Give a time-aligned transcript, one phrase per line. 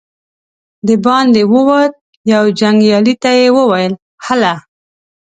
[0.87, 1.93] د باندې ووت،
[2.31, 3.93] يوه جنګيالي ته يې وويل:
[4.25, 4.53] هله!